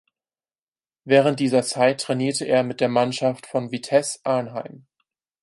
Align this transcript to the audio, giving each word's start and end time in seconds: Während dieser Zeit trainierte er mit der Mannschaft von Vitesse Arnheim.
Während 1.03 1.39
dieser 1.39 1.61
Zeit 1.61 2.01
trainierte 2.01 2.45
er 2.45 2.63
mit 2.63 2.81
der 2.81 2.89
Mannschaft 2.89 3.45
von 3.45 3.71
Vitesse 3.71 4.17
Arnheim. 4.23 4.87